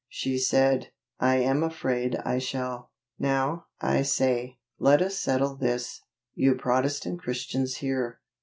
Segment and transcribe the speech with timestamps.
[0.21, 0.87] '"She said,
[1.19, 6.01] "I am afraid I shall." Now, I say, let us settle this,
[6.33, 8.19] you Protestant Christians here.